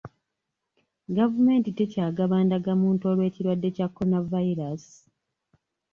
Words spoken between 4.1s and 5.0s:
virus